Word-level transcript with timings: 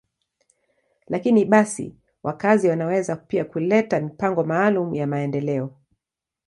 Lakini 1.07 1.45
basi, 1.45 1.95
wakazi 2.23 2.67
wanaweza 2.69 3.15
pia 3.15 3.45
kuleta 3.45 3.99
mipango 3.99 4.43
maalum 4.43 4.95
ya 4.95 5.07
maendeleo. 5.07 5.77